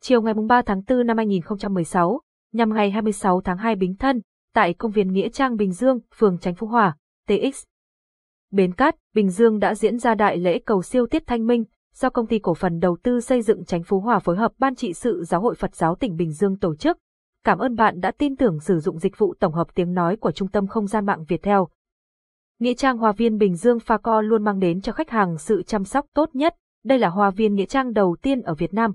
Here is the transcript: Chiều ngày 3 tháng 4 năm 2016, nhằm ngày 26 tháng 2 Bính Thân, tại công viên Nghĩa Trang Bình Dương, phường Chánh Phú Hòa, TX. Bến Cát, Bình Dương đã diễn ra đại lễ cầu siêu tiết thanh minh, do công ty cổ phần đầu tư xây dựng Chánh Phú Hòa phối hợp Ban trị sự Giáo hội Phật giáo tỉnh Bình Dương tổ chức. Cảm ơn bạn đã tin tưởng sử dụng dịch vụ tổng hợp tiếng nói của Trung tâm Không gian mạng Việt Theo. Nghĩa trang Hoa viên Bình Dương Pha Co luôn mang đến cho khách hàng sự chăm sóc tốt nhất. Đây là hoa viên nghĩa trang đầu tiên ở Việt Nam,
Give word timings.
Chiều 0.00 0.22
ngày 0.22 0.34
3 0.48 0.62
tháng 0.62 0.82
4 0.88 1.06
năm 1.06 1.16
2016, 1.16 2.20
nhằm 2.52 2.74
ngày 2.74 2.90
26 2.90 3.40
tháng 3.40 3.58
2 3.58 3.76
Bính 3.76 3.96
Thân, 3.96 4.20
tại 4.54 4.74
công 4.74 4.92
viên 4.92 5.12
Nghĩa 5.12 5.28
Trang 5.28 5.56
Bình 5.56 5.72
Dương, 5.72 5.98
phường 6.14 6.38
Chánh 6.38 6.54
Phú 6.54 6.66
Hòa, 6.66 6.96
TX. 7.26 7.62
Bến 8.50 8.72
Cát, 8.72 8.96
Bình 9.14 9.30
Dương 9.30 9.58
đã 9.58 9.74
diễn 9.74 9.98
ra 9.98 10.14
đại 10.14 10.36
lễ 10.36 10.58
cầu 10.58 10.82
siêu 10.82 11.06
tiết 11.06 11.22
thanh 11.26 11.46
minh, 11.46 11.64
do 11.94 12.10
công 12.10 12.26
ty 12.26 12.38
cổ 12.38 12.54
phần 12.54 12.78
đầu 12.78 12.96
tư 13.02 13.20
xây 13.20 13.42
dựng 13.42 13.64
Chánh 13.64 13.82
Phú 13.82 14.00
Hòa 14.00 14.18
phối 14.18 14.36
hợp 14.36 14.52
Ban 14.58 14.74
trị 14.74 14.92
sự 14.92 15.24
Giáo 15.24 15.40
hội 15.40 15.54
Phật 15.54 15.74
giáo 15.74 15.94
tỉnh 15.94 16.16
Bình 16.16 16.32
Dương 16.32 16.58
tổ 16.58 16.74
chức. 16.74 16.98
Cảm 17.44 17.58
ơn 17.58 17.76
bạn 17.76 18.00
đã 18.00 18.10
tin 18.10 18.36
tưởng 18.36 18.60
sử 18.60 18.78
dụng 18.78 18.98
dịch 18.98 19.18
vụ 19.18 19.34
tổng 19.40 19.52
hợp 19.52 19.74
tiếng 19.74 19.94
nói 19.94 20.16
của 20.16 20.32
Trung 20.32 20.48
tâm 20.48 20.66
Không 20.66 20.86
gian 20.86 21.06
mạng 21.06 21.24
Việt 21.28 21.42
Theo. 21.42 21.68
Nghĩa 22.58 22.74
trang 22.74 22.98
Hoa 22.98 23.12
viên 23.12 23.38
Bình 23.38 23.56
Dương 23.56 23.80
Pha 23.80 23.98
Co 23.98 24.20
luôn 24.20 24.44
mang 24.44 24.58
đến 24.58 24.80
cho 24.80 24.92
khách 24.92 25.10
hàng 25.10 25.38
sự 25.38 25.62
chăm 25.62 25.84
sóc 25.84 26.06
tốt 26.14 26.30
nhất. 26.32 26.54
Đây 26.84 26.98
là 26.98 27.08
hoa 27.08 27.30
viên 27.30 27.54
nghĩa 27.54 27.64
trang 27.64 27.92
đầu 27.92 28.16
tiên 28.22 28.42
ở 28.42 28.54
Việt 28.54 28.74
Nam, 28.74 28.94